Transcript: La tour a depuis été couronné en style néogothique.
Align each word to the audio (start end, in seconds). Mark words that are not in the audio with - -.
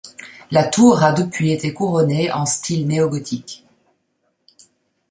La 0.49 0.63
tour 0.63 1.03
a 1.03 1.11
depuis 1.11 1.51
été 1.51 1.75
couronné 1.75 2.31
en 2.31 2.47
style 2.47 2.87
néogothique. 2.87 3.63